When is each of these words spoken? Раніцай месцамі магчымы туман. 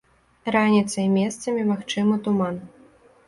Раніцай 0.55 1.05
месцамі 1.17 1.67
магчымы 1.71 2.19
туман. 2.29 2.55